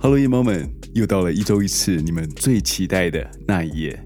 [0.00, 4.00] Hello，夜猫们，又到了一周一次你们最期待的那一夜。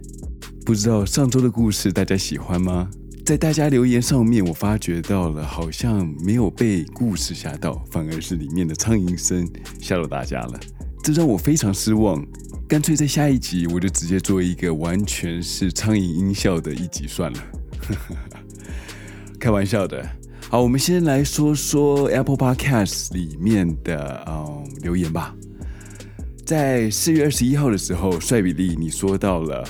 [0.65, 2.89] 不知道上周的故事大家喜欢吗？
[3.27, 9.47] 在大家留言上面，我发觉到了，好像没有被故事吓到，反而是里面的苍蝇声
[9.81, 10.59] 吓到大家了，
[11.05, 12.27] 这让我非常失望。
[12.67, 17.39] 干脆在下一集我就直接做一个完全是苍蝇音效的一集算了。
[19.39, 20.03] 开玩笑的。
[20.49, 25.35] 好，我们先来说说 Apple Podcast 里面的嗯留言吧。
[26.53, 29.65] 在四月二十一号的时候，帅比利你说到了，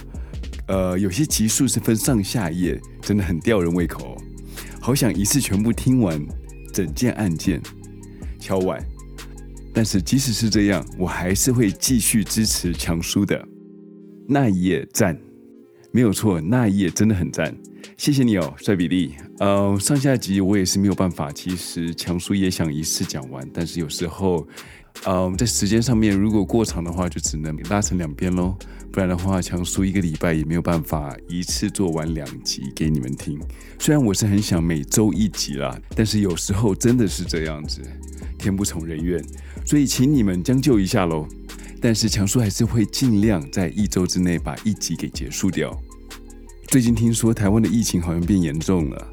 [0.67, 4.17] 呃，有些集数是分上下页，真的很吊人胃口，
[4.81, 6.21] 好想一次全部听完
[6.73, 7.63] 整件案件。
[8.41, 8.85] 敲碗，
[9.73, 13.41] 但是即使是这样，我还是会继续支持强叔的
[14.27, 15.17] 那一页赞，
[15.93, 17.57] 没有错，那一页真的很赞，
[17.97, 19.15] 谢谢你哦，帅比利。
[19.39, 24.45] 呃，上下集我也是没有办法，其实强叔也想一次讲完，但是有时候。
[25.05, 28.57] 呃，在时间上面，如果过长的话，就只能拉成两边喽。
[28.93, 33.41] 不然的话，强叔一个礼拜也没有办法一次做完两集给你们听。
[33.79, 37.81] 虽然我是很想每周一集啦，但是有时候真的是这样子，
[38.39, 39.25] 天不从人愿，
[39.65, 41.27] 所以请你们将就一下喽。
[41.81, 45.77] 但是强叔还是会尽量在一周之内把一集给结束掉。
[46.69, 49.09] 最近听说台湾的疫情好像变严重了。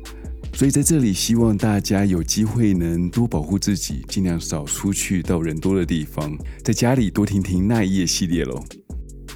[0.59, 8.61] 所以在这里，希望大家有机会能多保护自己，尽量少出去到人多的地方，在家里多听听那一页系列喽。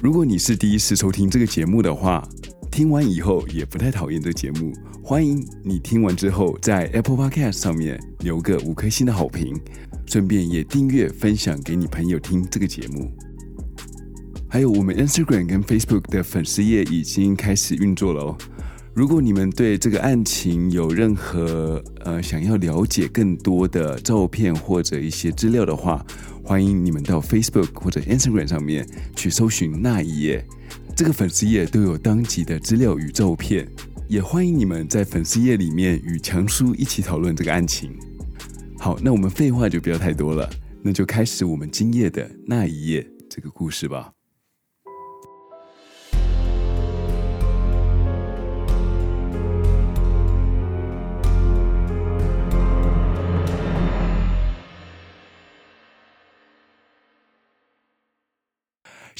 [0.02, 2.28] 如果你是第一次收听这个节目的话，
[2.70, 4.70] 听完以后也不太讨厌这个节目，
[5.02, 9.58] 欢迎你听完之后在 Apple Podcast 上面留个五颗星的好评，
[10.04, 13.10] 顺便也订阅分享给你朋友听这个节目。
[14.46, 18.36] 还有我们 Instagram 跟 Facebook 的粉丝页已经开始运作了哦。
[18.94, 26.06] 如果你们对这个案情有任何呃想要了解更多的照片或者一些资料的话，
[26.44, 30.46] 欢迎你们到 Facebook 或者 Instagram 上面去搜寻那一页，
[30.94, 33.68] 这个粉丝页都有当集的资料与照片，
[34.08, 37.90] 也欢迎你们在粉丝页里面与强叔一起讨论这个案情。
[38.78, 40.48] 好，那我们废话就不要太多了，
[40.82, 44.13] 那就开始我们今夜的那一页这个故事吧。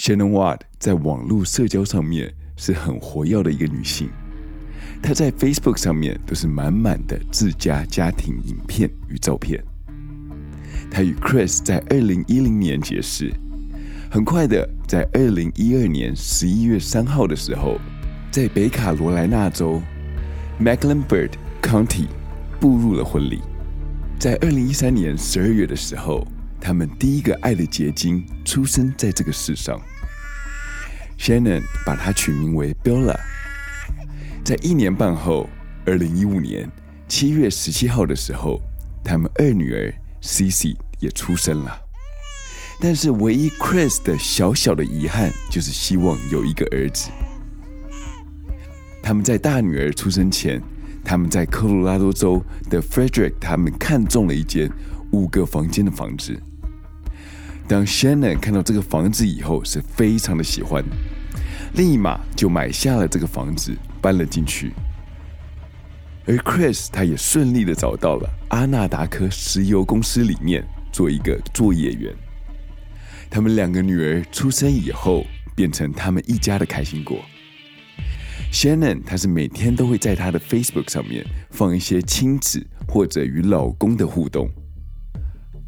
[0.05, 4.11] Shannon Watt 在网络社交上面是很活跃的一个女性，
[5.03, 9.65] 她在 Facebook 上面都是满满的自家家庭影片与照片。
[10.91, 13.33] 她与 Chris 在二零一零年结识，
[14.11, 17.81] 很快的在二零一二年十一月三号的时候，
[18.31, 19.81] 在北卡罗来纳州
[20.61, 21.31] Mecklenburg
[21.63, 22.09] County
[22.61, 23.41] 步入了婚礼。
[24.19, 26.27] 在二零一三年十二月的时候。
[26.61, 29.79] 他们第一个爱的结晶出生在这个世上
[31.25, 33.19] ，Shannon 把它取名为 Bella。
[34.45, 35.49] 在一年半后，
[35.87, 36.71] 二零一五年
[37.09, 38.61] 七月十七号的时候，
[39.03, 39.91] 他们二女儿
[40.21, 41.81] Cici 也出生了。
[42.79, 47.09] 但是，唯一 Chris 的小小的遗憾就是希望有一个儿子。
[49.03, 50.63] 他们在大女儿出生前，
[51.03, 54.71] 他们在科罗拉多州的 Frederick，他们看中了一间
[55.13, 56.39] 五个房间的房子。
[57.67, 60.85] 当 Shannon 看到这个房子以后，是非常的喜欢，
[61.75, 64.73] 立马就买下了这个房子，搬了进去。
[66.27, 72.15] 而 Chris 他也顺利的找到了阿纳达科石油公司里面做一个作业员。
[73.31, 77.19] 他们两个女儿出生以后，变成他们一家的开心果。
[78.53, 84.49] Shannon 她是每天都会在她的 Facebook 上面放一些亲子或者与老公的互动。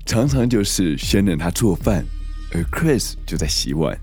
[0.06, 2.04] 常常就是 Shannon 他做饭，
[2.52, 3.98] 而 Chris 就在洗碗，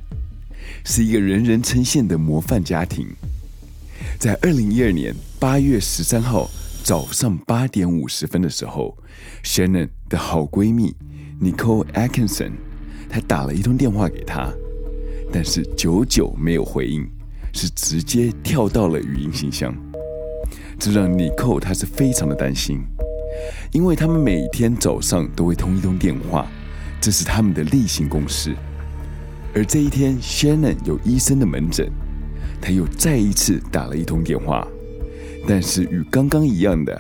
[0.83, 3.07] 是一个人人称羡的模范家庭。
[4.19, 6.49] 在二零一二年八月十三号
[6.83, 8.97] 早上八点五十分的时候
[9.45, 10.93] ，Shannon 的好闺蜜
[11.41, 12.51] Nicole Atkinson，
[13.09, 14.53] 她打了一通电话给她，
[15.31, 17.09] 但是久久没有回应，
[17.53, 19.73] 是直接跳到了语音信箱，
[20.77, 22.81] 这让 Nicole 她是非常的担心。
[23.71, 26.47] 因为他们每天早上都会通一通电话，
[27.01, 28.55] 这是他们的例行公事。
[29.53, 31.91] 而这一天，Shannon 有医生的门诊，
[32.61, 34.67] 他又再一次打了一通电话，
[35.47, 36.93] 但是与刚刚一样的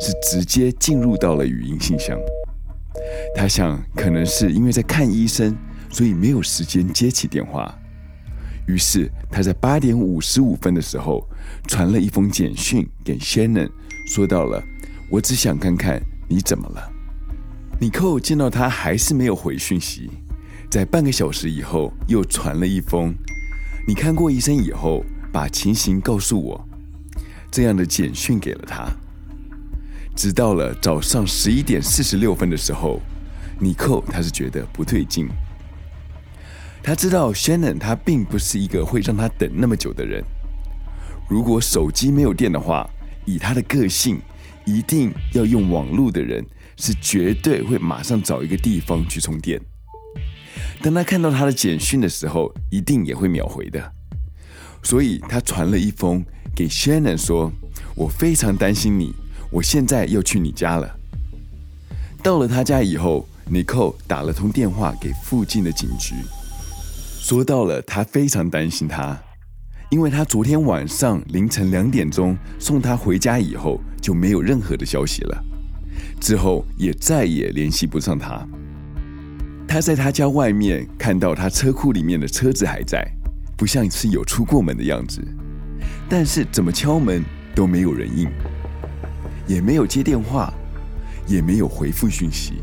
[0.00, 2.18] 是直接进入到了语音信箱。
[3.34, 5.56] 他想，可能是因为在看医生，
[5.90, 7.74] 所以没有时间接起电话。
[8.66, 11.26] 于是他在八点五十五分的时候
[11.66, 13.70] 传了一封简讯给 Shannon，
[14.06, 14.62] 说到了。
[15.10, 16.92] 我只想看看你怎么了。
[17.80, 20.10] Nicole 见到他还是没有回讯息，
[20.70, 23.14] 在半个小时以后又传了一封
[23.86, 26.68] “你看过医生以后，把情形告诉我”
[27.50, 28.86] 这样的简讯给了他。
[30.14, 33.00] 直到了早上十一点四十六分的时候，
[33.58, 35.28] 尼寇他是觉得不对劲。
[36.82, 40.22] 他知道 Shannon 他并不是一个会让他等那么久的人。
[41.28, 42.88] 如果手机没有电的话，
[43.24, 44.20] 以他的个性，
[44.68, 46.44] 一定要用网络的人
[46.76, 49.60] 是绝对会马上找一个地方去充电。
[50.82, 53.92] 当他看到他的简讯的时候，一定也会秒回的。
[54.82, 56.24] 所以他传了一封
[56.54, 57.50] 给 Shannon 说
[57.96, 59.14] ：“我非常担心你。”
[59.50, 60.94] 我现在要去你家了。
[62.22, 66.14] 到了他家以后，Nicole 打了通电话给附近的警局，
[67.18, 69.18] 说到了他非常担心他，
[69.90, 75.44] 因为他昨天晚上凌晨两点钟送他回家以后就没有任何的消息了，
[76.20, 78.46] 之后也再也联系不上他。
[79.66, 83.06] 他在他家外面看到他车库里面的车子还在，
[83.56, 85.26] 不像是有出过门的样子，
[86.08, 87.24] 但是怎么敲门
[87.54, 88.28] 都没有人应。
[89.46, 90.52] 也没有接电话，
[91.26, 92.60] 也没有回复讯息，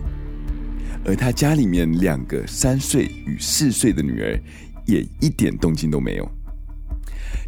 [1.04, 4.40] 而他家里面两个三岁与四岁的女儿
[4.86, 6.32] 也一点动静都没有。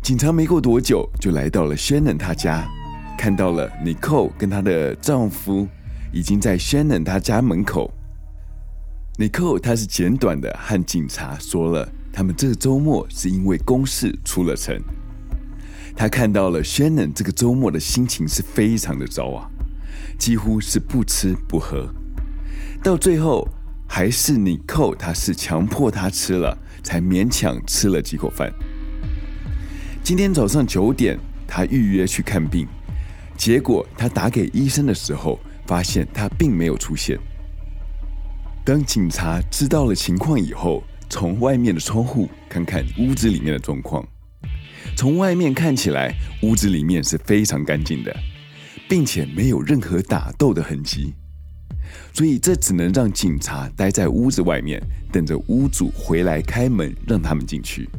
[0.01, 2.65] 警察没过多久就来到了 Shannon 他家，
[3.17, 5.67] 看到了 Nicole 跟她的丈夫
[6.13, 7.91] 已经在 Shannon 他家门口。
[9.17, 14.79] Nicole 她是简短的和警察说了，他们这个周末是因为公事出了城。
[15.95, 19.49] 他看到了 Shannon 这个周末的心情是非常的糟啊，
[20.17, 21.89] 几乎是不吃不喝，
[22.81, 23.45] 到最后
[23.87, 28.53] 还是 Nicole 他是强迫他吃了，才勉强吃了几口饭。
[30.07, 32.65] 今天早上九点，他预约去看病，
[33.35, 37.19] 结果他打给医生的时候，发现他并没有出现。
[38.63, 44.01] 当警察知道了情况以后，从外面的窗户看看屋子里面的状况。
[44.95, 48.15] 从外面看起来，屋子里面是非常干净的，
[48.87, 51.13] 并且没有任何打斗的痕迹，
[52.13, 54.81] 所以这只能让警察待在屋子外面，
[55.11, 57.89] 等着屋主回来开门让他们进去。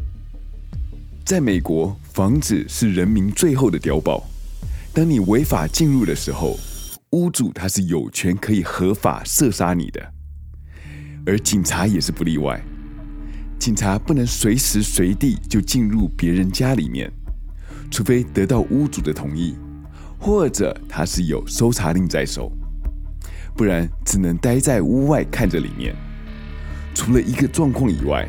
[1.29, 4.27] 在美国，房子是人民最后的碉堡，
[4.95, 6.59] 当你违法进入的时候，
[7.11, 10.01] 屋主他是有权可以合法射杀你的，
[11.27, 12.59] 而警察也是不例外。
[13.59, 17.13] 警察不能随时随地就进入别人家里面，
[17.91, 19.55] 除非得到屋主的同意，
[20.19, 22.51] 或者他是有搜查令在手，
[23.55, 25.95] 不然只能待在屋外看着里面。
[26.95, 28.27] 除了一个状况以外，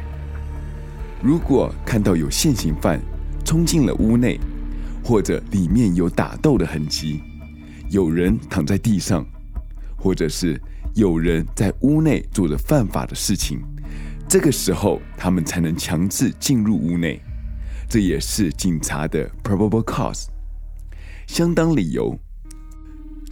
[1.21, 2.99] 如果看到有现行犯
[3.43, 4.39] 冲进了屋内，
[5.03, 7.21] 或者里面有打斗的痕迹，
[7.89, 9.25] 有人躺在地上，
[9.97, 10.59] 或者是
[10.95, 13.59] 有人在屋内做着犯法的事情。
[14.29, 17.19] 这个时候，他们才能强制进入屋内，
[17.89, 20.27] 这也是警察的 probable cause，
[21.27, 22.17] 相当理由。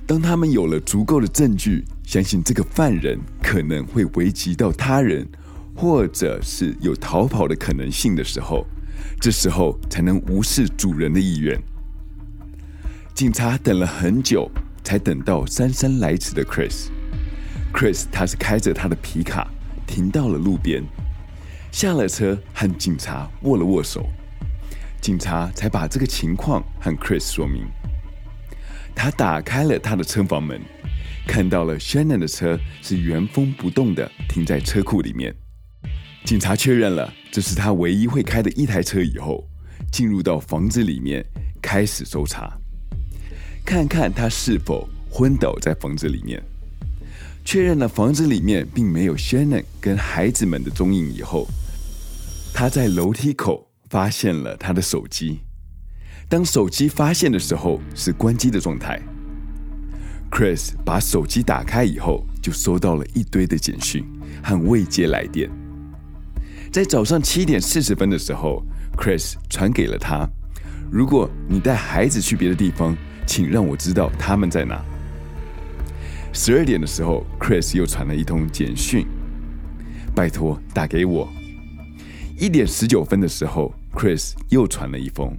[0.06, 5.28] 当他们有了足够的证据，相信这个犯人可能会危及到他人，
[5.78, 8.66] 或者是有逃跑的可能性的时候，
[9.22, 11.58] 这时候才能无视主人的意愿。
[13.14, 14.50] 警察等了很久，
[14.84, 16.88] 才等到姗姗来迟的 Chris。
[17.74, 19.48] Chris 他是开着他的皮卡。
[19.90, 20.84] 停到了路边，
[21.72, 24.06] 下了车和警察握了握手，
[25.00, 27.66] 警察才把这个情况和 Chris 说明。
[28.94, 30.60] 他打开了他的车房门，
[31.26, 35.34] 看到了 Shannon 的车是原封不动的停在车库里面。
[36.28, 39.48] 警察确认了这是他唯一会开的一台车以后，
[39.90, 41.26] 进入到房子里面
[41.62, 42.52] 开始搜查，
[43.64, 46.44] 看看他是否昏倒在房子里面。
[47.46, 51.48] 确认了房子里面并没有 Shannon 跟孩子们的踪影以后，
[52.54, 55.40] 他在楼梯口发现了他的手机。
[56.28, 59.02] 当手机发现的时候是关机的状态。
[60.30, 64.04] Chris 把手机打开以后，就收到了一堆的简讯
[64.44, 65.50] 和未接来电。
[66.72, 68.64] 在早上七点四十分的时候
[68.98, 70.30] ，Chris 传给了他
[70.92, 72.96] ：“如果你带孩子去别的地方，
[73.26, 74.84] 请让我知道他们在哪。”
[76.34, 79.08] 十二点的时候，Chris 又传了一通简讯，
[80.14, 81.28] 拜托打给我。
[82.38, 85.36] 一点十九分的时候，Chris 又传了一封，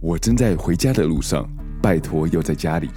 [0.00, 1.48] 我正在回家的路上，
[1.82, 2.88] 拜托又在家里。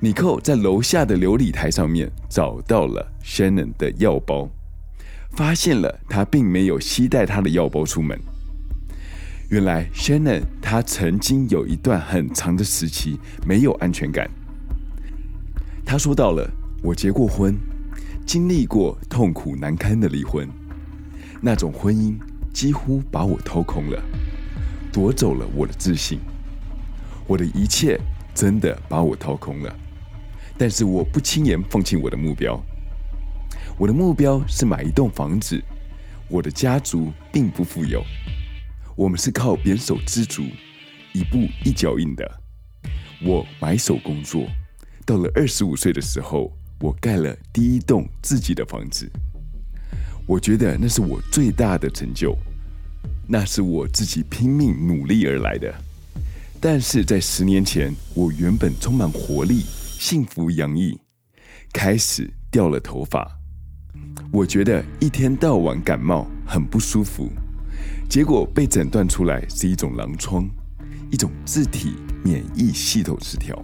[0.00, 4.48] 尼克在楼下的琉璃台上面找到了 Shannon 的药包，
[5.32, 8.18] 发现了他并没有携带他的药包出门。
[9.50, 14.28] 原来 Shannon 他曾经有一段很长的时期没有安全感。
[15.86, 16.46] 他说到了
[16.84, 17.56] ：“我结过婚，
[18.26, 20.46] 经历过痛苦难堪的离婚，
[21.40, 22.14] 那种婚姻
[22.52, 24.02] 几乎把我掏空了，
[24.92, 26.18] 夺走了我的自信，
[27.26, 27.98] 我的一切
[28.34, 29.74] 真的把我掏空了。
[30.58, 32.62] 但是我不轻言放弃我的目标，
[33.78, 35.62] 我的目标是买一栋房子。
[36.28, 38.02] 我的家族并不富有，
[38.96, 40.42] 我们是靠胼手胝足，
[41.12, 42.40] 一步一脚印的。
[43.22, 44.48] 我买手工作，
[45.06, 49.08] 到了二十五岁的时候，我盖了第一栋自己的房子。
[50.26, 52.36] 我觉得那是我最大的成就，
[53.28, 55.72] 那是我自己拼命努力而来的。
[56.60, 59.64] 但是在十年前，我原本充满活力、
[60.00, 60.98] 幸福洋溢，
[61.72, 63.37] 开始掉了头发。
[64.30, 67.30] 我觉得一天到晚感冒很不舒服，
[68.08, 70.48] 结果被诊断出来是一种狼疮，
[71.10, 73.56] 一种自体免疫系统失调。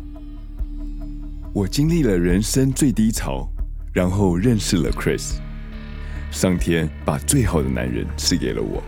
[1.53, 3.49] 我经历了人生最低潮，
[3.93, 5.35] 然后认识了 Chris。
[6.31, 8.83] 上天把最好的男人赐给了我，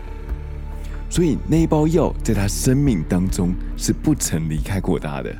[1.09, 5.33] 所以那包药在他生命当中是不曾离开过他的。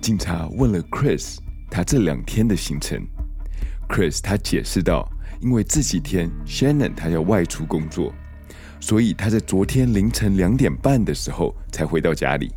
[0.00, 3.04] 警察问了 Chris 他这两天的行程。
[3.88, 5.08] Chris 他解释道
[5.40, 8.12] ：“因为这几天 Shannon 他要外出工作，
[8.80, 12.50] 所以他在昨天凌晨两点半的时候才回到家里。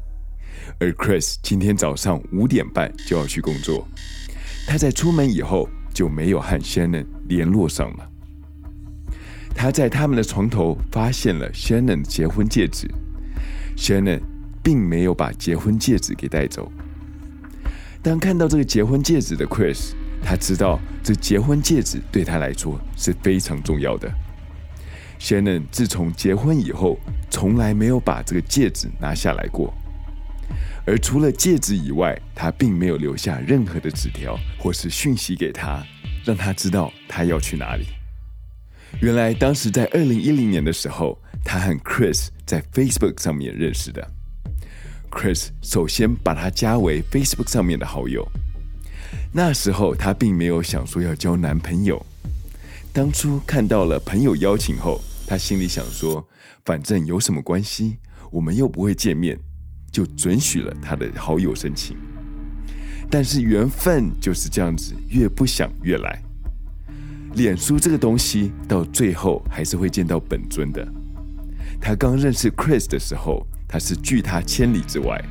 [0.80, 3.88] 而 Chris 今天早上五点半就要去工作，
[4.68, 8.10] 他在出门以后就没有和 Shannon 联络上了。
[9.54, 12.90] 他在他们的床头发现了 Shannon 的结婚戒指
[13.76, 14.22] ，Shannon
[14.64, 16.72] 并没有把结婚戒指给带走。
[18.02, 19.92] 当看到这个结婚戒指的 Chris。”
[20.30, 24.12] 他知道这结婚戒指对他来说是非常重要的。
[25.22, 29.74] Shannon 自从结婚以后，从来没有把这个戒指拿下来过。
[30.86, 35.82] 而除了戒指以外，他并没有留下任何的纸条或是讯息给他，
[36.26, 37.86] 让他知道他要去哪里。
[39.00, 44.06] 原来当时在二零一零年的时候，他和 Chris 在 Facebook 上面认识的。
[45.10, 48.30] Chris 首先把他加为 Facebook 上面的好友。
[49.38, 52.04] 那时候她并没有想说要交男朋友。
[52.92, 56.28] 当初看到了朋友邀请后，她心里想说，
[56.66, 57.98] 反正有什么关系，
[58.32, 59.38] 我们又不会见面，
[59.92, 61.96] 就准许了她的好友申请。
[63.12, 66.20] 但是缘分就是这样子，越不想越来。
[67.36, 70.84] 脸书这个东西到最后还是会见到本尊的。
[71.80, 75.24] 她刚认识 Chris 的时候，他是拒他千里之外，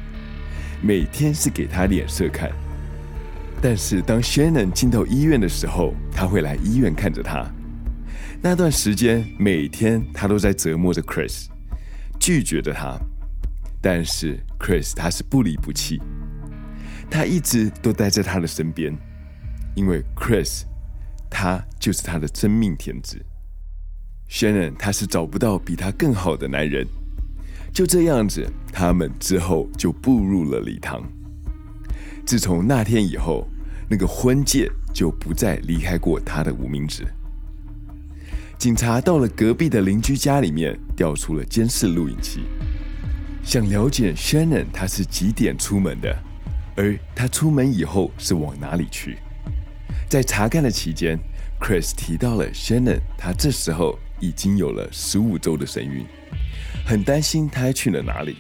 [0.80, 2.52] 每天是给他脸色看。
[3.68, 7.44] 但是当 Shannon 进到医院的时候，他会来医院看着他。
[8.40, 11.46] 那段时间，每天他都在折磨着 Chris，
[12.20, 12.96] 拒绝着他。
[13.82, 16.00] 但是 Chris 他是不离不弃，
[17.10, 18.96] 他一直都待在他的身边，
[19.74, 20.62] 因为 Chris
[21.28, 23.20] 他就是他的真命天子。
[24.30, 26.86] Shannon 他是找不到比他更好的男人，
[27.74, 31.02] 就这样子，他们之后就步入了礼堂。
[32.24, 33.44] 自从那天以后，
[33.88, 37.06] 那个婚戒就不再离开过他的无名指。
[38.58, 42.40] 警察到了隔壁的邻居家里面，调出了监视录影器，
[43.44, 46.16] 想了解 Shannon 他是几点出门的，
[46.74, 49.18] 而他出门以后是往哪里去。
[50.08, 51.18] 在查看的期间
[51.60, 56.04] ，Chris 提到了 Shannon，他这时候已经有了十五周的身孕，
[56.84, 58.36] 很担心他去了哪里。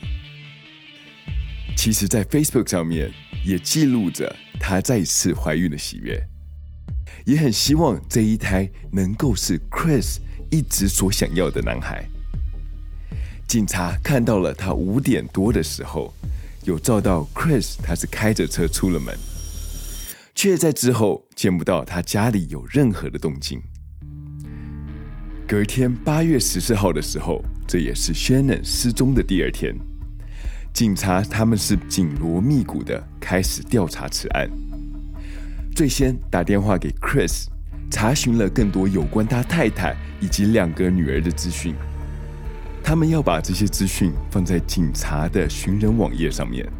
[1.76, 3.12] 其实，在 Facebook 上面。
[3.46, 6.20] 也记录着她再次怀孕的喜悦，
[7.24, 10.16] 也很希望这一胎能够是 Chris
[10.50, 12.04] 一直所想要的男孩。
[13.46, 16.12] 警察看到了他五点多的时候，
[16.64, 19.16] 有照到 Chris 他是开着车出了门，
[20.34, 23.62] 却在之后见不到他家里有任何的动静。
[25.46, 29.72] 隔天八月十四号的时候，这也是 Shannon 失踪的第二天。
[30.76, 34.46] 警察他们是紧锣密鼓的开始调查此案，
[35.74, 37.46] 最先打电话给 Chris，
[37.90, 41.74] 查询了更多有关他太太以及两个女儿的资讯。
[42.84, 46.70] 他们要把这些资讯放在警察的寻人网页上面，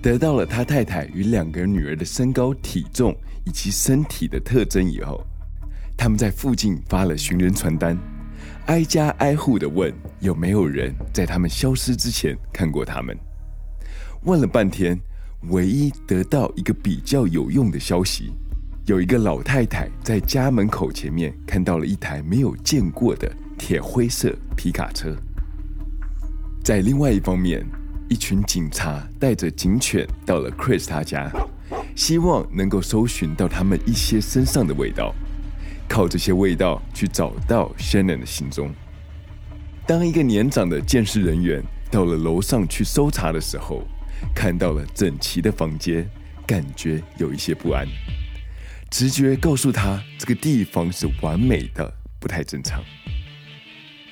[0.00, 5.22] 得到了他太太与两个女儿的身高、体重以及身体的特征以后，
[5.98, 7.94] 他们在附近发了寻人传单。
[8.66, 13.16] 挨家挨户的问有没有人在他们消失之前看过他们。
[14.24, 14.98] 问了半天，
[15.48, 18.32] 唯一得到一个比较有用的消息，
[18.86, 25.16] 有一个老太太在家门口前面看到了一台没有见过的铁灰色皮卡车。
[26.62, 27.64] 在另外一方面，
[28.08, 31.32] 一群警察带着警犬到了 Chris 他家，
[31.96, 35.12] 希望能够搜寻到他们一些身上的味道，
[35.90, 38.72] 靠这些味道去找到 Shannon 的行踪。
[39.88, 43.82] 当一个年长的监视人员到了楼上去搜查的时候，
[44.32, 46.08] 看到了整齐的房间，
[46.46, 47.84] 感觉有一些不安。
[48.88, 52.80] 直觉告诉他，这个地方是完美的，不太正常。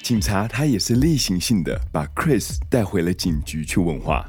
[0.03, 4.29] 警察他也是例行性的把 Chris 带回了警局去问话。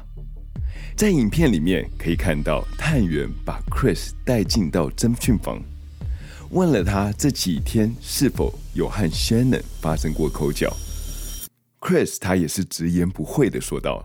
[0.94, 5.60] 在影片里面可以看到，探员把 Chris 带进到侦讯房，
[6.50, 10.76] 问了他这几天是否有和 Shannon 发生过口角。
[11.80, 14.04] Chris 他也是直言不讳的说道：“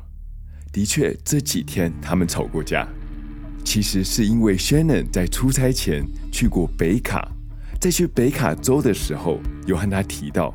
[0.71, 2.87] 的确，这几天他们吵过架。
[3.63, 7.31] 其实是因为 Shannon 在出差前去过北卡，
[7.81, 10.53] 在去北卡州的时候，有和他提到，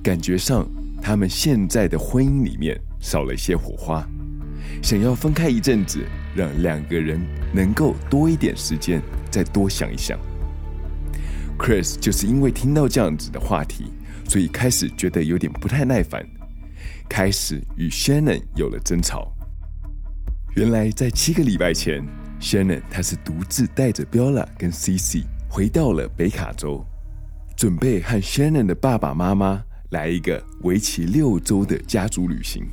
[0.00, 0.64] 感觉上
[1.02, 4.06] 他们现在的婚姻里面少了一些火花。”
[4.80, 5.98] 想要分开一阵子，
[6.36, 7.20] 让两个人
[7.52, 10.16] 能够多一点时间，再多想一想。
[11.58, 13.92] Chris 就是因为听到这样子的话题，
[14.28, 16.26] 所以开始觉得有点不太耐烦，
[17.08, 19.32] 开始与 Shannon 有了争吵。
[20.56, 22.04] 原来在七个礼拜前
[22.40, 26.84] ，Shannon 他是独自带着 Bella 跟 Cici 回到了北卡州，
[27.56, 32.66] 准备和 Shannon 的爸爸妈妈来一个为期六周的家族旅行。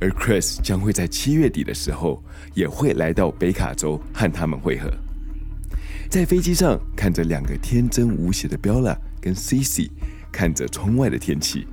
[0.00, 2.22] 而 Chris 将会在七月底的时候，
[2.54, 4.90] 也会来到北卡州和他们会合。
[6.08, 9.90] 在飞机上，看着两个天真无邪的 Bella 跟 Cici，
[10.32, 11.66] 看着窗外的天气，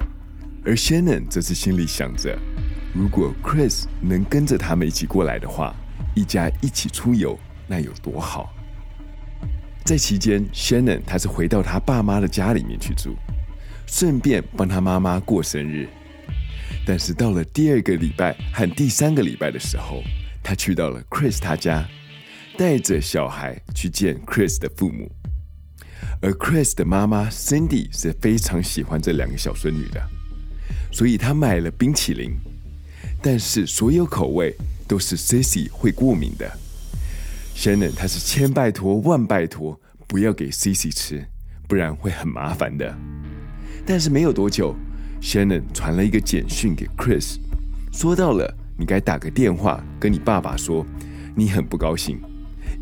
[0.65, 2.37] 而 Shannon 则是心里想着，
[2.93, 5.75] 如果 Chris 能跟着他们一起过来的话，
[6.15, 7.37] 一家一起出游，
[7.67, 8.53] 那有多好。
[9.85, 13.15] 在期间，Shannon 他是回到他爸妈的家里面去住，
[13.85, 15.87] 顺便帮他妈妈过生日。
[16.85, 20.01] 但是到了第二个礼拜和第三个礼拜的时候，
[20.41, 21.87] 他去到了 Chris 他家，
[22.57, 25.11] 带着小孩去见 Chris 的父母。
[26.21, 30.01] 而 Chris 的妈妈 Cindy 是非常喜欢这两个小孙女的，
[30.91, 32.31] 所以她买了冰淇淋。
[33.21, 34.55] 但是所有口味
[34.87, 36.49] 都是 Cici 会过敏的。
[37.55, 41.25] Shannon 她是千拜托万拜托不要给 Cici 吃，
[41.67, 42.95] 不然会很麻烦的。
[43.85, 44.75] 但是没有多久。
[45.21, 47.37] Shannon 传了一个简讯给 Chris，
[47.93, 50.85] 说到了你该打个电话跟你爸爸说，
[51.33, 52.19] 你很不高兴，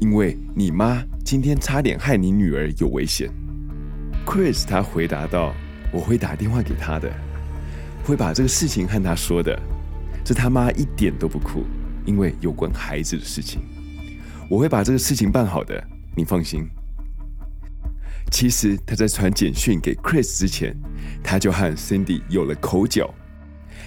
[0.02, 3.30] 因为你妈今天差点害你女儿有危险。
[4.26, 5.54] Chris 他回答道
[5.94, 7.08] ：“我会打电话给他的，
[8.04, 9.58] 会把这个事情和他说的。
[10.24, 11.66] 这他妈一点都不酷，
[12.04, 13.62] 因为有关孩子的事情，
[14.50, 15.82] 我会把这个事情办好的，
[16.16, 16.68] 你放心。”
[18.32, 20.76] 其实他在传简讯给 Chris 之前，
[21.24, 23.14] 他就和 Cindy 有了口角。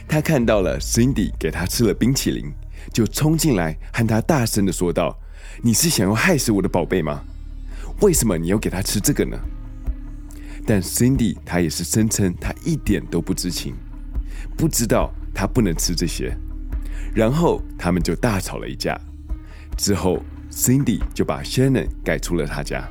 [0.06, 2.52] 他看到了 Cindy 给他吃了冰淇淋，
[2.92, 5.18] 就冲进来和他大声的说道
[5.62, 7.22] ：“你是想要害死我的宝贝吗？
[8.00, 9.38] 为什么你要给他吃这个呢？”
[10.66, 13.74] 但 Cindy 他也是声称他一点都不知情，
[14.56, 16.34] 不知道他不能吃这些。
[17.14, 18.98] 然后他们就大吵了一架。
[19.76, 22.88] 之后 Cindy 就把 Shannon 赶出了他家。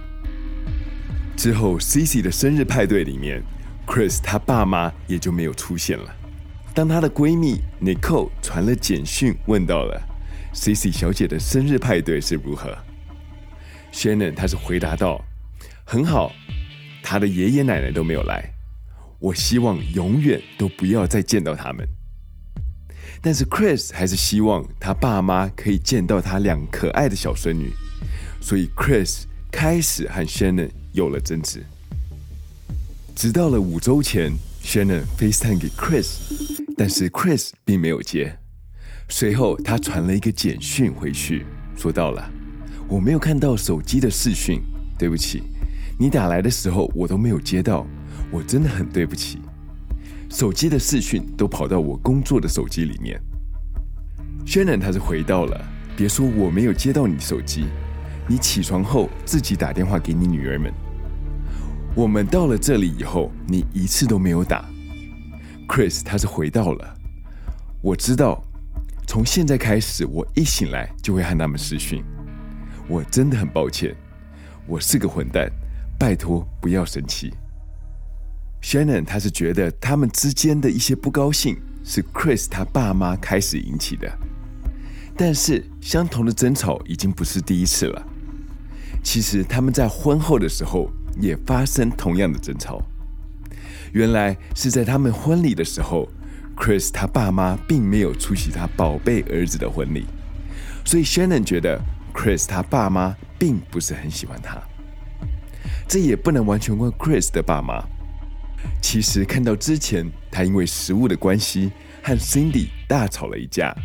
[1.36, 3.42] 之后，Cici 的生日派对里面
[3.88, 6.16] ，Chris 他爸妈也就没有出现了。
[6.76, 10.00] 当她的闺蜜 Nicole 传了简讯问到了
[10.54, 12.78] Cici 小姐的生日派对是如何
[13.92, 15.24] ，Shannon 他是回答道
[15.84, 16.32] ：“很好，
[17.02, 18.54] 她的爷爷奶奶都没有来。
[19.20, 21.88] 我希望永远都不要再见到他们。
[23.22, 27.72] 但是 Chris 还是希望他爸妈可以见到他两可爱的小孙女，
[28.42, 30.70] 所以 Chris 开始和 Shannon。
[30.94, 31.63] 有了争执，
[33.16, 34.32] 直到了五周前
[34.63, 36.18] ，Shannon FaceTime 给 Chris，
[36.78, 38.38] 但是 Chris 并没有接。
[39.10, 42.32] 随后他传了一个简讯回去，说到了
[42.88, 44.62] ：“我没有看到手机的视讯，
[44.98, 45.44] 对不起，
[46.00, 47.86] 你打来的时候我都没有接到，
[48.32, 49.39] 我真的很对不起。
[50.30, 53.20] 手机的视讯都跑到我工作的手机里面。
[54.46, 55.62] ”Shannon 他是回到了
[55.96, 57.66] ：“别说我没有接到你手机。”
[58.28, 60.74] 你起床后自己打电话给你女儿们。
[61.96, 64.66] 我们到了这里以后，你一次都没有打。
[65.68, 66.98] Chris 他是回到了。
[67.82, 68.42] 我知道，
[69.06, 72.04] 从现在开始，我一醒来就会和他们视讯。
[72.88, 73.96] 我真的很抱歉，
[74.68, 75.50] 我是个混蛋，
[76.00, 77.34] 拜托不要生气。
[78.62, 84.10] Shannon 他是觉得他们之间的一些不高兴是 Chris 他爸妈开始引起的，
[85.18, 88.08] 但是相同的争吵已经不是第一次了。
[89.04, 90.89] 其实他们在婚后的时候
[91.20, 92.82] 也发生同样的争吵。
[93.92, 96.10] 原来是在他们婚礼的时候
[96.56, 100.06] ，Chris 他爸妈并没有出席他宝贝儿子的婚礼，
[100.86, 101.80] 所以 Shannon 觉得
[102.13, 104.62] Chris 他爸妈并不是很喜欢他。
[105.88, 107.84] 这也不能完全怪 Chris 的爸妈。
[108.82, 113.76] 其实看到之前他因为食物的关系和 Cindy 大吵了一架，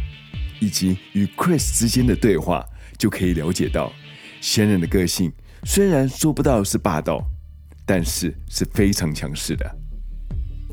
[0.60, 2.64] 以及与 Chris 之间的对话，
[2.96, 3.92] 就可以了解到
[4.40, 5.32] Shannon 的个性
[5.64, 7.24] 虽然说不到是霸道，
[7.84, 9.77] 但是是非常强势的。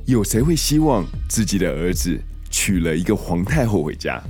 [0.06, 2.20] 有谁会希望自己的儿子
[2.52, 4.22] 娶了一个皇太后回家？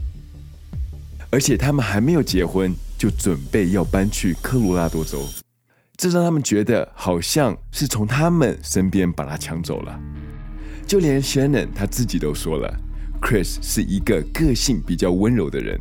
[1.30, 5.28] 而且他们还没有结婚，就准备要搬去科罗拉多州。
[5.98, 10.00] 这让他们觉得好像是从他们身边把他抢走了。
[10.88, 12.74] 就连 Shannon 他自己都说了
[13.22, 15.78] ，Chris 是一个个性比较温柔的人，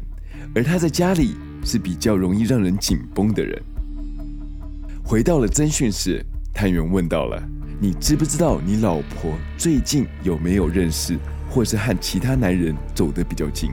[0.56, 3.62] 而他在家里是比较容易让人紧绷的人。
[5.04, 7.40] 回到了侦讯室，探员问到了
[7.84, 11.18] ：“你知不知道你老婆最近有没有认识，
[11.50, 13.72] 或是和其他男人走得比较近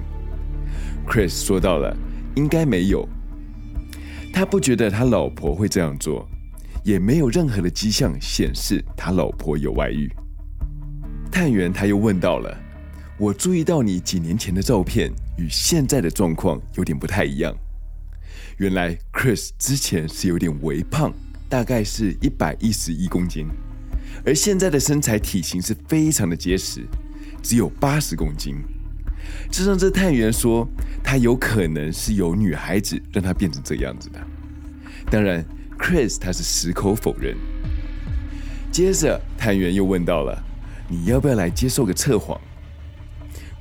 [1.07, 1.95] ？”Chris 说到了
[2.35, 3.07] ：“应该没有。”
[4.33, 6.27] 他不觉得他老婆会这样做，
[6.83, 10.11] 也没有任何的迹象显示他老婆有外遇。
[11.31, 12.53] 探员他又问到了
[13.17, 17.55] ：“我注意到你几年前的照片与现在的状况有点不太一样。
[18.57, 21.13] 原来 Chris 之前是有点微胖，
[21.47, 23.47] 大概是一百一十一公斤，
[24.25, 26.85] 而现在的身材体型是非常的结实，
[27.41, 28.55] 只有八十公斤。”
[29.51, 30.67] 这让这探员说，
[31.03, 34.19] 他有可能是有女孩子让他变成这样子的。
[35.09, 35.45] 当然
[35.77, 37.35] ，Chris 他是矢口否认。
[38.71, 40.43] 接着，探员又问到了
[40.89, 42.39] ：“你要不要来接受个测谎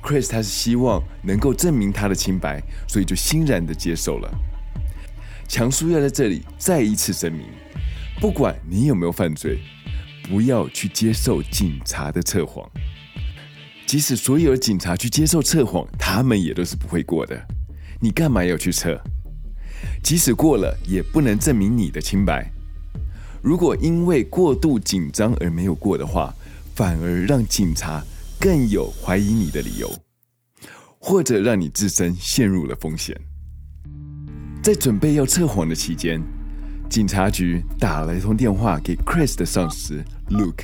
[0.01, 4.31] ？”Chris 他是希望能够证明他的清白，所以就欣然的接受了。
[5.47, 7.45] 强叔要在这里再一次声明：
[8.19, 9.59] 不管你有没有犯罪，
[10.31, 12.65] 不要去接受警察的测谎。
[13.85, 17.37] 即使所有的警察去接受测谎，他们也都是不会过的。
[17.99, 18.97] 你干嘛要去测？
[20.01, 22.49] 即使过了，也不能证明你的清白。
[23.41, 26.33] 如果因为过度紧张而没有过的话，
[26.75, 28.01] 反而让警察
[28.39, 29.93] 更有怀疑你的理由，
[30.97, 33.19] 或者让你自身陷入了风险。
[34.63, 36.21] 在准备要测谎的期间，
[36.89, 40.63] 警察局打了一通电话给 Chris 的上司 Luke。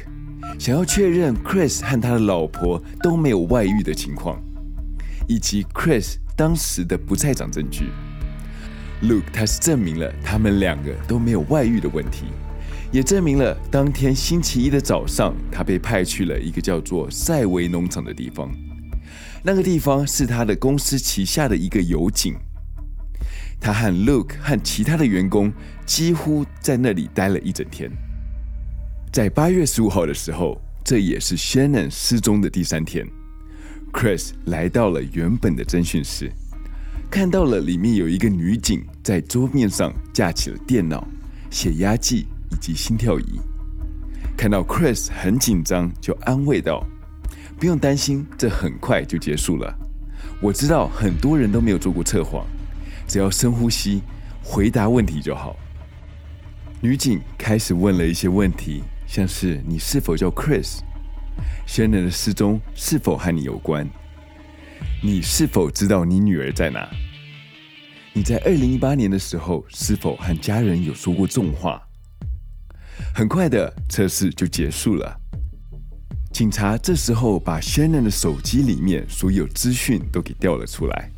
[0.58, 4.42] 想要确认 Chris 和他的老婆都没有外遇的情况，
[5.28, 7.90] 以及 Chris 当时的不在场证据。
[9.04, 12.28] Luke 他是证明了他们两个都没有外遇的问题，
[12.92, 18.50] 也证明了当天星期一的早上，他被派去了一个叫做赛维农场的地方。
[19.44, 22.34] 那个地方是他的公司旗下的一个油井。
[23.60, 25.52] 他和 Luke 和其他的员工
[25.86, 27.92] 几乎在那里待了一整天。
[29.18, 33.04] 在八月十五号的时候，这也是 Shannon 失踪的第三天。
[33.92, 36.32] Chris 来到了原本的侦讯室，
[37.10, 41.04] 看到了里面有一个女警在桌面上架起了电脑、
[41.50, 43.40] 血压计以及心跳仪。
[44.38, 46.86] 看到 Chris 很紧张，就安慰道
[47.58, 49.76] ：“不用担心，这很快就结束了。
[50.40, 52.46] 我知道很多人都没有做过测谎，
[53.08, 54.04] 只要深呼吸，
[54.44, 55.56] 回答问题就好。”
[56.82, 58.84] 女警开始问了一些问题。
[59.08, 63.88] 像是你是否叫 Chris？Shannon 的失踪是否和你有关？
[65.02, 66.88] 你是否知道你女儿在哪？
[68.14, 71.82] 你在二零一八年的时候是否和家人有说过重话？
[73.14, 75.20] 很快的测试就结束了。
[76.32, 81.10] 警察这时候把 Shannon 的手机里面所有资讯都给调了出来，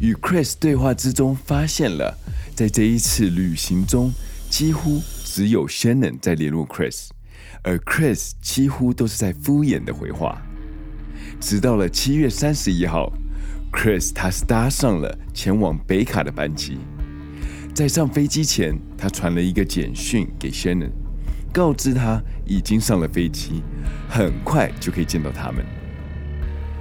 [0.00, 2.16] 与 Chris 对话之中发现了，
[2.54, 4.12] 在这一次旅行中
[4.48, 7.08] 几乎只有 Shannon 在联络 Chris。
[7.62, 10.42] 而 Chris 几乎都是在敷衍的回话，
[11.40, 13.12] 直到了七月三十一号
[13.72, 16.78] ，Chris 他是搭上了前往北卡的班机，
[17.74, 20.90] 在上飞机前，他传了一个简讯给 Shannon，
[21.52, 23.62] 告知他已经上了飞机，
[24.08, 25.64] 很快就可以见到他们。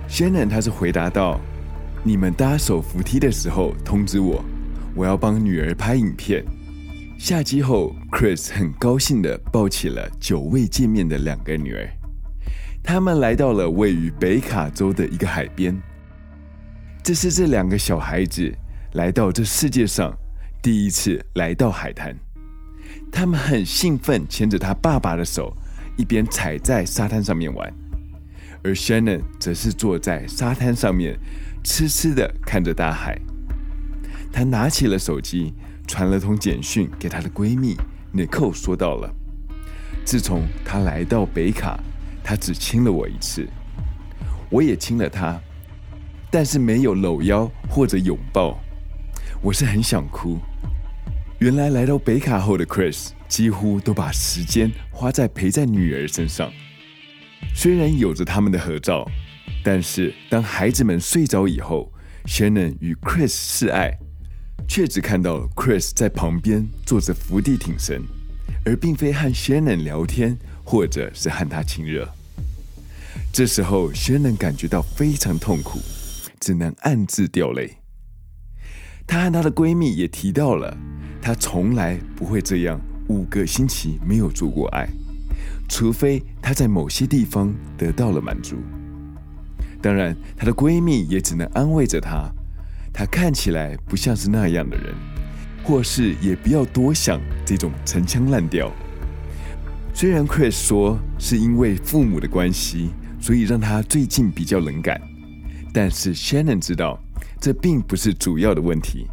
[0.10, 1.40] Shannon 他是回答道
[2.04, 4.44] ：“你们搭手扶梯的时候通知我，
[4.94, 6.44] 我要帮女儿拍影片。”
[7.18, 11.90] 下机后，Chris 很高兴地抱起了久未见面的两个女儿。
[12.84, 15.80] 他们来到了位于北卡州的一个海边。
[17.02, 18.54] 这是这两个小孩子
[18.94, 20.14] 来到这世界上
[20.62, 22.14] 第一次来到海滩。
[23.10, 25.56] 他们很兴奋，牵着他爸爸的手，
[25.98, 27.74] 一边踩在沙滩上面玩。
[28.64, 31.18] 而 Shannon 则是坐在沙滩上面，
[31.64, 33.18] 痴痴地看着大海。
[34.32, 35.54] 他拿起了手机。
[35.88, 37.76] 传了通简讯给她的闺蜜
[38.14, 39.14] Nicole，说到了，
[40.06, 41.80] 自从她来到北卡，
[42.24, 43.48] 她只亲了我一次，
[44.50, 45.40] 我也亲了她，
[46.32, 48.60] 但是没有搂腰或者拥抱，
[49.42, 50.40] 我是很想哭，
[51.40, 56.52] 原来来到北卡后的 Chris 几乎都把时间花在陪在女儿身上。
[57.54, 59.06] 虽然有着他们的合照，
[59.64, 61.92] 但是当孩子们睡着以后
[62.26, 63.98] ，Shannon 与 Chris 示爱，
[64.76, 68.02] 却只看到 Chris 在旁边做着伏地挺身，
[68.66, 72.10] 而并非和 Shannon 聊天或者是和他亲热。
[73.32, 75.78] 这时候，Shannon 感觉到非常痛苦，
[76.40, 77.78] 只能暗自掉泪。
[79.06, 80.76] 她和她的闺蜜也提到了，
[81.22, 84.90] 她从来不会这样五个星期没有做过爱，
[85.70, 88.56] 除非她在某些地方得到了满足。
[89.84, 92.28] 当然，她的闺蜜也只能安慰着她，
[92.94, 94.94] 他看起来不像是那样的人，
[95.64, 98.72] 或是也不要多想这种陈腔滥调。
[99.94, 102.92] 虽然 Chris 说是因为父母的关系。
[103.24, 105.02] 所以让他最近比较冷感，
[105.74, 107.02] 但是 Shannon 知道
[107.40, 109.08] 这并不是主要的问题，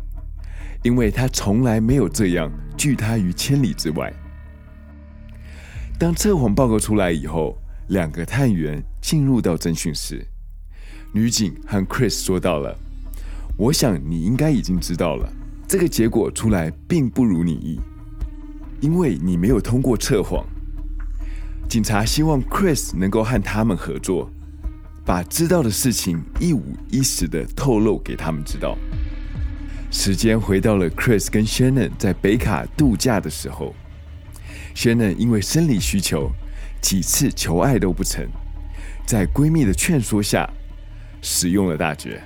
[0.83, 4.13] 因为他从来没有这样拒他于千里之外。
[5.97, 7.57] 当测谎报告出来以后，
[7.91, 10.27] 两个探员进入到侦讯室，
[11.13, 12.77] 女警和 Chris 说到了
[13.61, 15.31] ：“我想你应该已经知道了，
[15.69, 17.79] 这个结果出来并不如你意，
[18.81, 20.43] 因为你没有通过测谎。”
[21.69, 24.31] 警察希望 Chris 能够和他们合作，
[25.05, 28.79] 把知道的事情一五一十的透露给他们知道。
[29.91, 33.75] 时间回到了 Chris 跟 Shannon 在北卡度假的时候
[34.75, 36.31] ，Shannon 因为生理需求，
[36.81, 38.27] 几次求爱都不成，
[39.07, 40.49] 在闺蜜的劝说下，
[41.21, 42.23] 使用了大绝。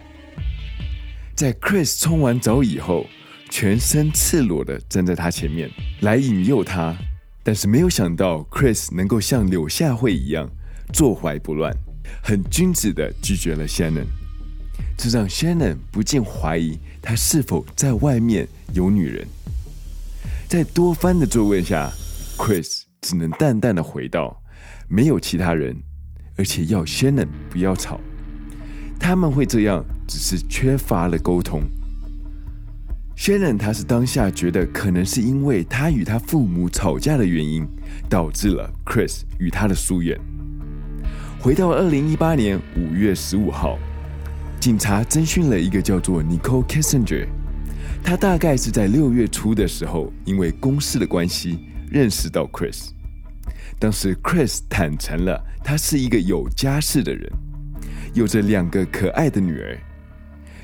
[1.36, 3.06] 在 Chris 冲完澡以后，
[3.50, 5.68] 全身赤裸的站在他前面，
[6.02, 6.96] 来引诱他。
[7.42, 10.48] 但是没有想到，Chris 能够像柳下惠一样
[10.92, 11.74] 坐怀不乱，
[12.22, 14.06] 很君子的拒绝了 Shannon，
[14.96, 19.26] 这让 Shannon 不禁怀疑他是否在外面有女人。
[20.46, 21.92] 在多番的追问下
[22.38, 24.40] ，Chris 只能淡淡的回道
[24.86, 25.76] ：“没有其他人，
[26.36, 28.00] 而且要 Shannon 不要吵。
[29.06, 31.60] 他们会这样，只是缺乏了沟通。”
[33.14, 37.68] Shannon，他是当下觉得可能是因为他与他父母吵架的原因，
[38.08, 40.18] 导致了 Chris 与他的疏远。
[41.38, 43.78] 回到二零一八年五月十五号，
[44.58, 47.26] 警察征询了一个叫做 Nicole Kissinger，
[48.02, 51.58] 他大概是在六月初的时候，因为公事的关系
[51.90, 52.88] 认识到 Chris。
[53.78, 57.30] 当时 Chris 坦诚了，他是一个有家室的人，
[58.14, 59.78] 有着两个可爱的女儿。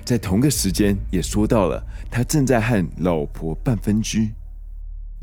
[0.04, 4.30] 在同个时间，也说到了他正在和老婆办分居。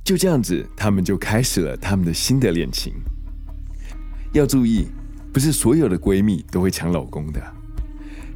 [0.03, 2.93] 就这样子，他们就开始了他们的新的恋情。
[4.33, 4.87] 要注意，
[5.33, 7.41] 不是所有的闺蜜都会抢老公的。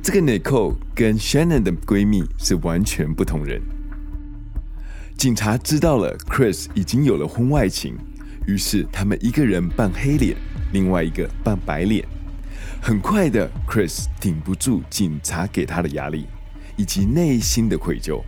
[0.02, 3.62] 这个 Nicole 跟 Shannon 的闺蜜是完全不同人。
[5.16, 7.96] 警察知道了 Chris 已经有了婚外情，
[8.48, 10.36] 于是他们一个人扮黑脸，
[10.74, 12.06] 另外一个扮白脸。
[12.82, 16.26] 很快的，Chris 顶不住警察给他的压力。
[16.78, 18.24] 以及内心的愧疚，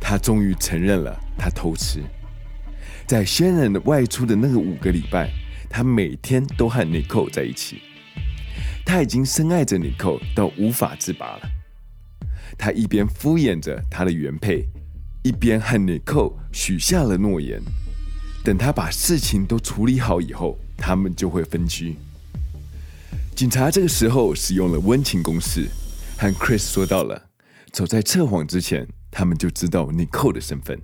[0.00, 2.02] 他终于承认了他偷吃。
[3.06, 5.30] 在 Shannon 外出的那个五个礼拜，
[5.70, 7.82] 他每天都和 Nicole 在一起。
[8.84, 11.42] 他已经深爱着 Nicole 到无法自拔了。
[12.56, 14.66] 他一边敷衍着他的原配，
[15.22, 17.62] 一边和 Nicole 许下了诺言：
[18.42, 21.96] 等他把事情都处理好以后，他们就会分居。
[23.38, 25.68] 警察这个时候使用了温情攻势，
[26.18, 27.22] 和 Chris 说到了。
[27.70, 30.76] 走在测谎之前，他们就知道 Nicole 的身份。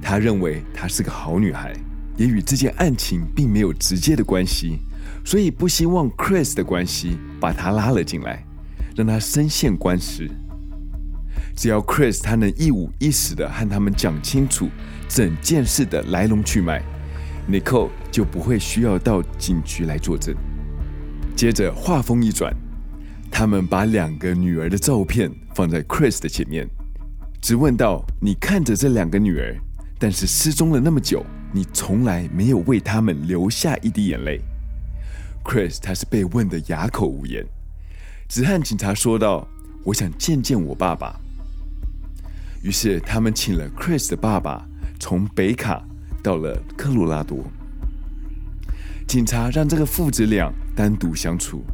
[0.00, 1.74] 他认为她是个好女孩，
[2.16, 4.78] 也与这件案情并没有直接的关系，
[5.26, 8.42] 所以不希望 Chris 的关系把她拉了进来，
[8.96, 10.26] 让她身陷官司。
[11.54, 14.70] 只要 Chris 他能一五一十的和他们讲清楚
[15.06, 16.82] 整件事的来龙去脉
[17.46, 20.34] ，Nicole 就不会需要到警局来作证。
[21.36, 22.54] 接着话锋一转。
[23.30, 26.68] 他们把两个女儿的照片放在 Chris 的前面，
[27.42, 29.56] 质问道：“你看着这两个女儿，
[29.98, 34.40] 但是失踪了那么久，你从来没有为他们流下一滴眼泪。
[35.44, 37.44] ”Chris 他是被问得哑口无言，
[38.28, 39.46] 只和警察说道
[39.84, 41.18] ：“我想见见我爸爸。”
[42.62, 44.64] 于是他们请了 Chris 的爸爸
[44.98, 45.84] 从北卡
[46.22, 47.44] 到了科罗拉多，
[49.06, 51.64] 警察让这个父子俩单独相处。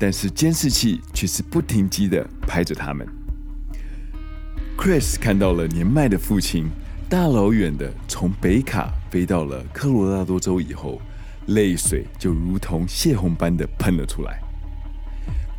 [0.00, 3.04] 但是监视器却是不停机的拍着他们。
[4.76, 6.68] Chris 看到了年迈的父亲
[7.08, 11.02] 大老远的从北卡飞到了科罗拉多州以后，
[11.48, 14.38] 泪水就如同泄洪般的喷了出来。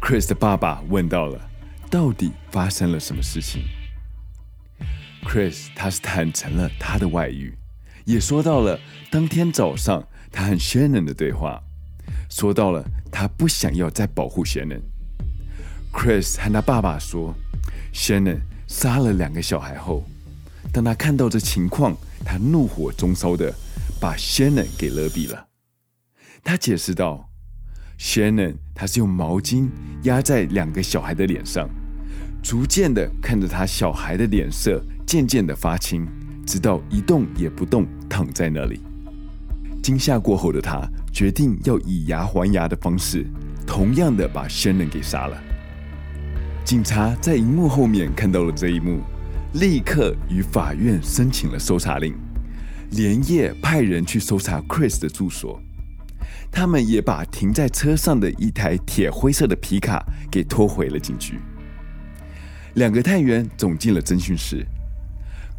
[0.01, 1.49] Chris 的爸爸问到了：
[1.89, 3.63] 到底发生了什么事情
[5.25, 7.53] Chris 他是坦诚了他的外遇，
[8.05, 8.79] 也说到了
[9.11, 11.61] 当天早上他和 Shannon 的对话，
[12.29, 14.81] 说到了他不想要再保护 Shannon。
[15.91, 17.33] Chris 和他爸爸说
[17.93, 20.03] ，Shannon 杀了两个小孩后，
[20.71, 23.53] 当他看到这情况，他怒火中烧的
[23.99, 25.47] 把 Shannon 给勒毙了。
[26.43, 27.29] 他解释道
[27.99, 29.69] ，Shannon 他是用毛巾
[30.03, 31.69] 压在两个小孩的脸上，
[32.41, 34.81] 逐渐的看着他小孩的脸色。
[35.09, 36.07] 渐渐的发青，
[36.45, 38.79] 直到一动也不动，躺在那里。
[39.81, 40.87] 惊吓过后的他
[41.19, 43.25] 决定要以牙还牙的方式，
[43.67, 45.37] 同样的把 Shannon 给杀了。
[46.63, 49.01] 警察在荧幕后面看到了这一幕，
[49.55, 52.15] 立刻与法院申请了搜查令，
[52.91, 55.61] 连夜派人去搜查 Chris 的住所。
[56.49, 60.01] 他们也把停在车上的一台铁灰色的皮卡
[60.31, 61.37] 给拖回了警局。
[62.75, 64.65] 两个探员走进了侦讯室。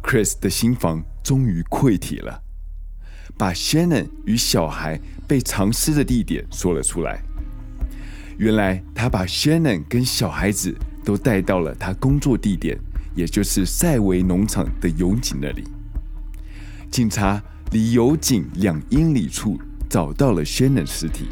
[0.01, 2.41] Chris 的心房终于溃体了，
[3.41, 7.23] 把 Shannon 与小孩被藏尸的地点说了出来。
[8.37, 12.77] 原来他把 Shannon 跟小孩子都带到了他工作地点，
[13.15, 15.63] 也就是赛维农场的油井那里。
[16.91, 21.25] 警察离油井两英里处找到了 Shannon 尸体，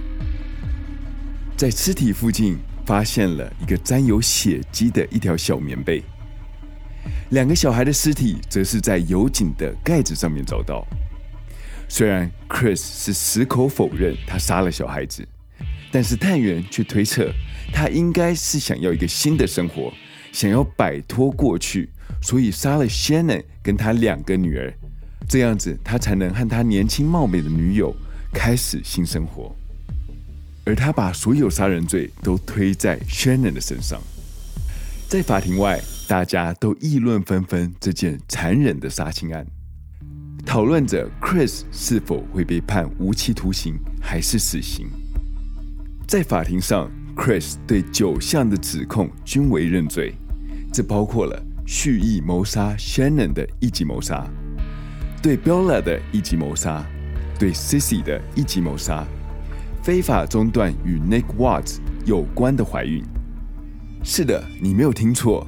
[1.55, 6.01] 在尸体附近发现了一个沾有血迹的一条小棉被。
[7.29, 10.83] 两个小孩的尸体则是在油井的盖子上面找到。
[11.91, 15.27] 虽然 Chris 是矢口否认他杀了小孩子，
[15.91, 17.33] 但是探员却推测
[17.73, 19.91] 他应该是想要一个新的生活，
[20.31, 21.89] 想要摆脱过去，
[22.21, 24.71] 所以杀了 Shannon 跟他两个女儿，
[25.27, 27.93] 这样子他才能和他年轻貌美的女友
[28.31, 29.53] 开始新生活。
[30.65, 33.99] 而他把所有杀人罪都推在 Shannon 的身上。
[35.07, 39.43] 在法庭外，大家都议论纷纷这件残忍的杀亲案，
[40.45, 44.87] 讨论着 Chris 是否会被判无期徒刑还是死刑。
[46.07, 50.15] 在法庭上，Chris 对九项的指控均为认罪，
[50.73, 54.25] 这包括了蓄意谋杀 Shannon 的一级谋杀，
[55.21, 56.83] 对 Bella 的一级谋杀，
[57.37, 59.05] 对 Sissy 的一级谋杀，
[59.83, 63.03] 非法中断与 Nick Watts 有关的怀孕。
[64.03, 65.45] 是的，你没有听错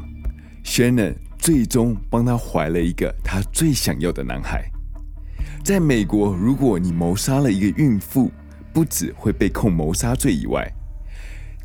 [0.64, 4.70] ，Shannon 最终帮他怀了一个他最想要的男孩。
[5.64, 8.32] 在美国，如果你谋杀了一个孕妇，
[8.74, 10.68] 不只会被控谋杀罪以外，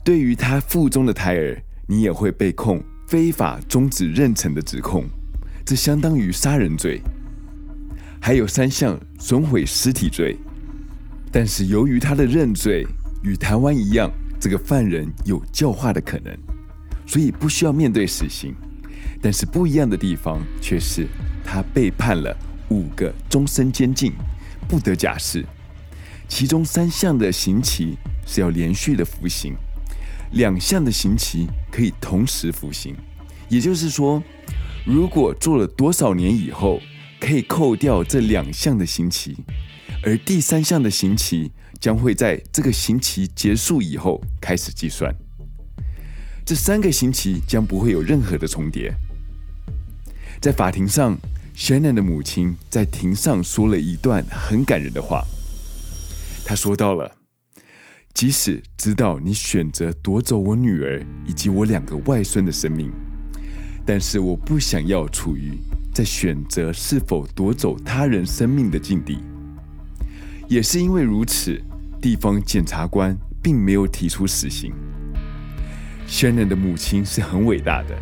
[0.04, 5.04] 对于他腹中的胎儿，你也会被控非法终止妊娠的指控，
[5.64, 7.00] 这相当于杀人罪。
[8.20, 10.36] 还有三项损毁尸体罪，
[11.32, 12.86] 但是由于他的认罪
[13.22, 16.36] 与台湾一样，这个犯人有教化的可能。
[17.06, 18.54] 所以不需要面对死刑，
[19.22, 21.06] 但是不一样的地方却是
[21.42, 22.36] 他被判了
[22.70, 24.12] 五个终身监禁，
[24.68, 25.44] 不得假释。
[26.28, 29.54] 其中三项的刑期是要连续的服刑，
[30.32, 32.96] 两项的刑期可以同时服刑。
[33.48, 34.22] 也就是说，
[34.84, 36.80] 如果做了多少年以后，
[37.20, 39.36] 可以扣掉这两项的刑期，
[40.02, 45.14] 而第三项的刑期将会在这个刑期结束以后开始计算。
[46.44, 48.92] 这三个刑期将不会有任何的重叠。
[50.40, 51.16] 在法庭上
[51.56, 55.24] ，Shannon 的母亲在庭上说了一段很感人的话。
[56.44, 57.10] 她说到了
[58.14, 62.92] ：“即使知道你选择夺走我女儿以及我两个外孙的生命，
[63.84, 65.58] 但是我不想要处于
[65.92, 69.18] 在选择是否夺走他人生命的境地。
[70.48, 71.60] 也是因为如此，
[72.00, 74.72] 地方检察官并没有提出死刑。”
[76.06, 77.96] Shannon 的母亲是很伟大的。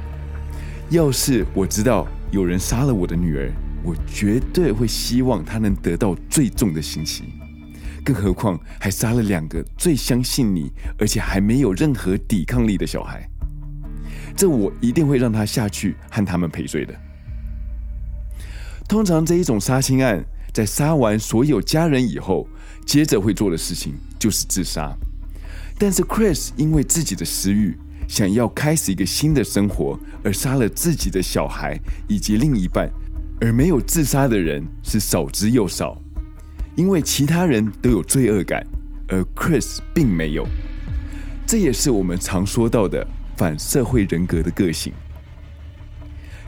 [0.91, 3.49] 要是我知道有人杀了我的女儿，
[3.85, 7.27] 我绝对会希望她能得到最重的刑期。
[8.05, 10.69] 更何况还杀了两个最相信你，
[10.99, 13.25] 而且还没有任何抵抗力的小孩。
[14.37, 16.93] 这我一定会让他下去和他们赔罪的。
[18.89, 20.23] 通常这一种杀亲案，
[20.53, 22.49] 在杀完所有家人以后，
[22.85, 24.93] 接着会做的事情就是自杀。
[25.79, 27.79] 但是 Chris 因为自己的私欲。
[28.15, 32.89] 想要开始一个新的生活，而杀了自己的小孩以及另一半，
[33.41, 36.01] 而没有自杀的人是少之又少，
[36.77, 38.65] 因为其他人都有罪恶感，
[39.09, 40.47] 而 Chris 并没有。
[41.45, 43.05] 这也是我们常说到的
[43.37, 44.93] 反社会人格的个性。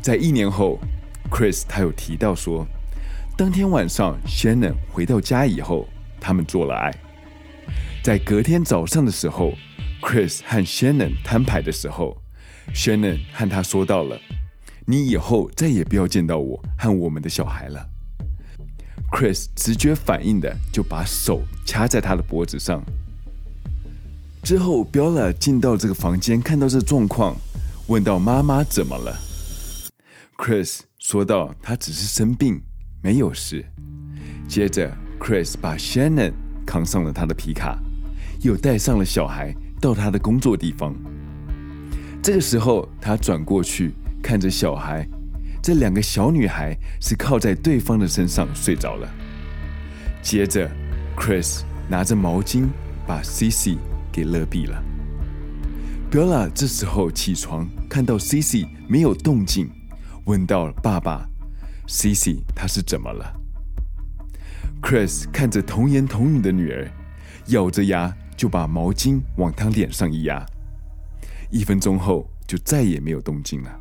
[0.00, 0.78] 在一年后
[1.32, 2.64] ，Chris 他有提到说，
[3.36, 5.88] 当天晚上 Shannon 回到家以后，
[6.20, 6.94] 他们做了爱，
[8.04, 9.52] 在隔天早上的时候。
[10.00, 12.22] Chris 和 Shannon 摊牌的时候
[12.74, 14.18] ，Shannon 和他说到了
[14.86, 17.88] ：“你以后再也不要见到我和我们的小孩了。
[19.10, 22.82] ”Chris 直觉反应的就把手掐在他的脖子上。
[24.42, 27.36] 之后，Bella 进到这个房间，看到这状况，
[27.88, 29.18] 问到：“妈妈怎么了
[30.36, 32.62] ？”Chris 说道：“他只是生病，
[33.02, 33.64] 没有事。”
[34.46, 36.32] 接着，Chris 把 Shannon
[36.64, 37.78] 扛上了他的皮卡，
[38.42, 40.94] 又带上了小孩到他的工作地方。
[42.22, 45.06] 这个时候，他转过去看着小孩，
[45.62, 49.08] 这两个小女孩是靠在对方的身上睡着了。
[50.22, 50.68] 接着
[51.16, 52.66] ，Chris 拿着毛巾
[53.06, 53.76] 把 Cici
[54.10, 54.82] 给勒毙了。
[56.10, 59.70] 德拉这时候起床，看到 Cici 没有动静，
[60.24, 61.28] 问到：“爸爸
[61.86, 63.32] ：“Cici，她是怎么了
[64.82, 66.90] ？”Chris 看着童言童语的女儿，
[67.48, 70.44] 咬着牙就把毛巾往他脸上一压。
[71.50, 73.80] 一分钟后，就再也没有动静了。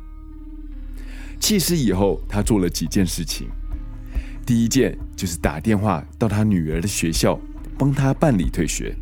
[1.38, 3.48] 弃尸以后，他做了几件事情。
[4.46, 7.38] 第一件就是打电话到他女儿的学校，
[7.76, 8.94] 帮他办理退学。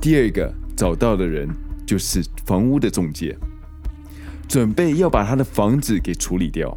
[0.00, 1.48] 第二个找到的人
[1.84, 3.36] 就是房屋的中介，
[4.48, 6.74] 准备要把他的房子给处理掉。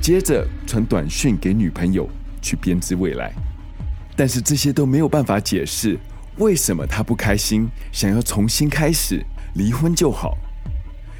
[0.00, 2.08] 接着传短讯给女朋友
[2.40, 3.32] 去编织未来，
[4.16, 5.98] 但是这些都没有办法解释
[6.38, 9.24] 为什么他不开心，想要重新开始。
[9.54, 10.36] 离婚就好，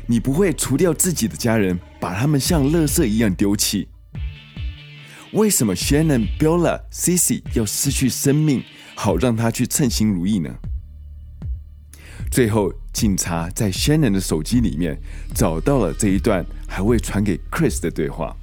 [0.08, 3.88] 你不会除掉自己的家人，把他们像垃圾一样丢弃。
[5.32, 8.64] 为什么 Shannon、Bella、Cici 要失去生命，
[8.96, 10.50] 好让他去称心如意呢？
[12.30, 14.98] 最后，警察在 Shannon 的手机里面
[15.32, 18.34] 找到了这一段还未传给 Chris 的对话，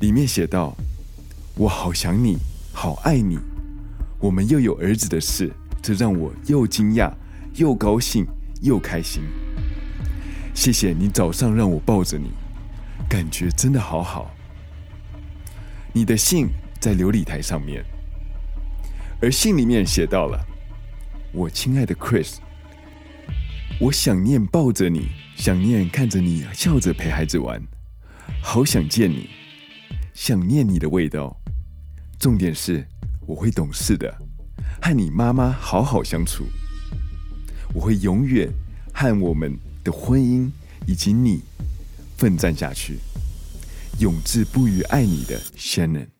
[0.00, 0.76] 里面写道
[1.56, 2.36] ：“我好想你，
[2.72, 3.38] 好爱你，
[4.26, 7.12] 我们又有儿子的事，这让我又惊讶。”
[7.54, 8.26] 又高兴
[8.60, 9.22] 又开心，
[10.54, 12.32] 谢谢你早上让我抱着你，
[13.08, 14.30] 感觉真的好好。
[15.94, 16.48] 你的信
[16.78, 17.82] 在琉璃台上面，
[19.22, 20.38] 而信里面写到了
[21.32, 22.34] ：“我亲爱的 Chris，
[23.80, 27.62] 我想念抱着你，想念看着你笑着陪孩子玩，
[28.42, 29.30] 好想见你，
[30.12, 31.34] 想念你的味道。
[32.18, 32.86] 重点是
[33.26, 34.12] 我会懂事的，
[34.80, 36.44] 和你妈妈好好相处。”
[37.74, 38.48] 我会永远
[38.94, 40.50] 和我们的婚姻
[40.86, 41.42] 以及你
[42.16, 42.98] 奋战下去，
[43.98, 46.15] 永志不渝爱你的 Shannon。